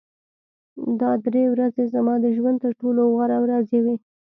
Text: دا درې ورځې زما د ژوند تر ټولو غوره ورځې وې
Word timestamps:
دا 0.99 1.11
درې 1.25 1.43
ورځې 1.53 1.83
زما 1.93 2.13
د 2.21 2.25
ژوند 2.37 2.57
تر 2.63 2.71
ټولو 2.81 3.01
غوره 3.13 3.37
ورځې 3.45 3.77
وې 3.83 3.95